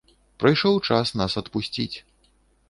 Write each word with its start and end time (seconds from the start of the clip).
Прыйшоў 0.43 0.79
час 0.87 1.13
нас 1.21 1.37
адпусціць. 1.43 1.91